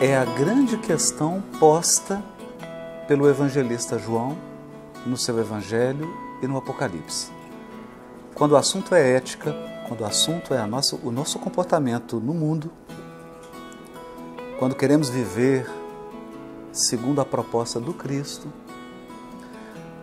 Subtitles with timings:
[0.00, 2.22] é a grande questão posta
[3.06, 4.34] pelo evangelista João
[5.04, 6.08] no seu evangelho
[6.40, 7.30] e no Apocalipse.
[8.34, 9.54] Quando o assunto é ética,
[9.86, 12.70] quando o assunto é nossa, o nosso comportamento no mundo,
[14.58, 15.70] quando queremos viver
[16.72, 18.50] segundo a proposta do Cristo,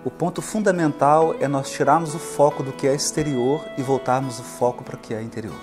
[0.06, 4.44] o ponto fundamental é nós tirarmos o foco do que é exterior e voltarmos o
[4.44, 5.60] foco para o que é interior.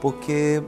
[0.00, 0.62] Porque,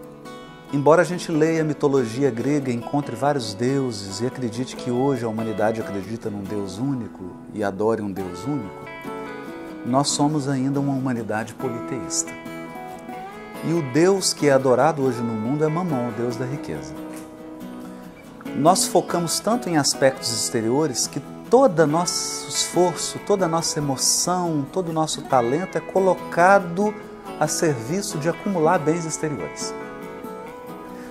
[0.73, 5.29] embora a gente leia a mitologia grega, encontre vários deuses e acredite que hoje a
[5.29, 8.85] humanidade acredita num Deus único e adore um Deus único,
[9.85, 12.31] nós somos ainda uma humanidade politeísta.
[13.65, 16.95] E o Deus que é adorado hoje no mundo é Mamon, o Deus da riqueza.
[18.57, 24.91] Nós focamos tanto em aspectos exteriores que todo nosso esforço, toda a nossa emoção, todo
[24.91, 26.95] o nosso talento é colocado
[27.39, 29.75] a serviço de acumular bens exteriores.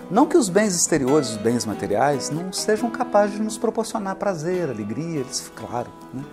[0.09, 4.67] Não que os bens exteriores, os bens materiais, não sejam capazes de nos proporcionar prazer,
[4.67, 5.91] alegria, eles, claro.
[6.11, 6.23] Né?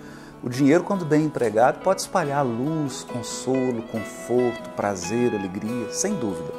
[0.43, 6.53] O dinheiro, quando bem empregado, pode espalhar luz, consolo, conforto, prazer, alegria, sem dúvida.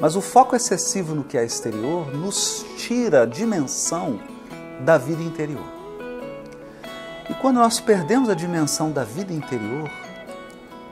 [0.00, 4.20] Mas o foco excessivo no que é exterior nos tira a dimensão
[4.84, 5.66] da vida interior.
[7.28, 9.90] E quando nós perdemos a dimensão da vida interior,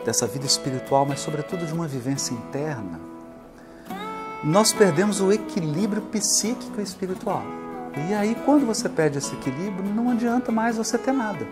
[0.05, 2.98] dessa vida espiritual, mas sobretudo de uma vivência interna,
[4.47, 7.42] nós perdemos o equilíbrio psíquico e espiritual.
[8.08, 11.44] E aí, quando você perde esse equilíbrio, não adianta mais você ter nada.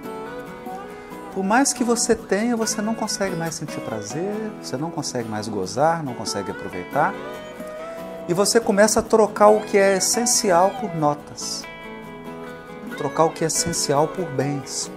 [1.35, 5.49] Por mais que você tenha, você não consegue mais sentir prazer, você não consegue mais
[5.49, 7.13] gozar, não consegue aproveitar.
[8.29, 11.65] E você começa a trocar o que é essencial por notas,
[12.97, 14.89] trocar o que é essencial por bens.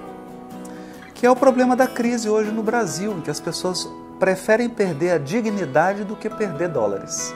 [1.15, 3.89] Que é o problema da crise hoje no Brasil, em que as pessoas
[4.19, 7.33] preferem perder a dignidade do que perder dólares.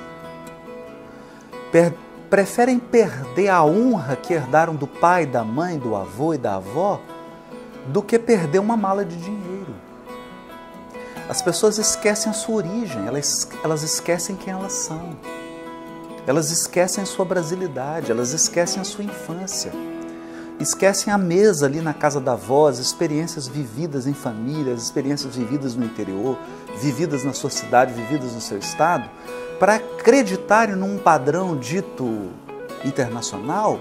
[1.71, 1.93] Per
[2.29, 7.01] preferem perder a honra que herdaram do pai, da mãe, do avô e da avó
[7.87, 9.75] do que perder uma mala de dinheiro.
[11.27, 15.17] As pessoas esquecem a sua origem, elas, elas esquecem quem elas são.
[16.27, 19.71] Elas esquecem a sua brasilidade, elas esquecem a sua infância.
[20.61, 25.35] Esquecem a mesa ali na casa da avó, as experiências vividas em família, as experiências
[25.35, 26.37] vividas no interior,
[26.79, 29.09] vividas na sua cidade, vividas no seu estado,
[29.59, 32.29] para acreditarem num padrão dito
[32.85, 33.79] internacional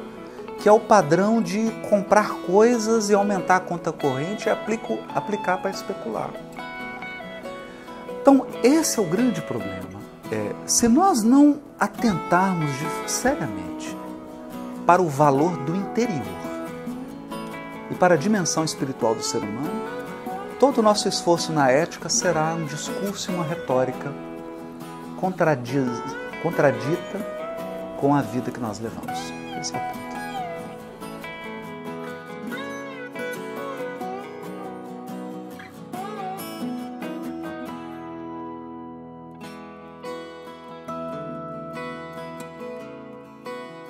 [0.58, 5.56] que é o padrão de comprar coisas e aumentar a conta corrente e aplico, aplicar
[5.56, 6.30] para especular.
[8.20, 10.00] Então, esse é o grande problema.
[10.30, 12.70] É, se nós não atentarmos
[13.06, 13.96] seriamente
[14.86, 16.49] para o valor do interior
[17.90, 19.82] e para a dimensão espiritual do ser humano,
[20.58, 24.12] todo o nosso esforço na ética será um discurso e uma retórica
[25.20, 27.18] contradita
[28.00, 29.18] com a vida que nós levamos.
[29.60, 30.09] Esse é o ponto.